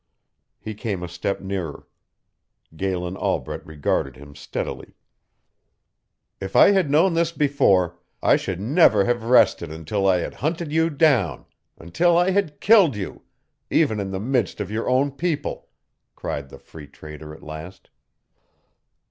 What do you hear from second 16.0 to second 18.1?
cried the Free Trader at last.